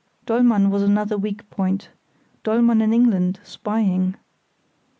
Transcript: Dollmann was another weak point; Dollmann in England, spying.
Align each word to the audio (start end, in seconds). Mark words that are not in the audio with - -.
Dollmann 0.25 0.71
was 0.71 0.81
another 0.81 1.15
weak 1.15 1.47
point; 1.51 1.91
Dollmann 2.43 2.81
in 2.81 2.91
England, 2.91 3.39
spying. 3.43 4.15